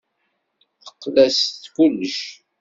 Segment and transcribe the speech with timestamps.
[0.83, 2.19] Teqqel-as d kullec.